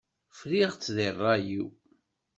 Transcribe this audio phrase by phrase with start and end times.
[0.39, 1.67] Friɣ-tt di ṛṛay-iw.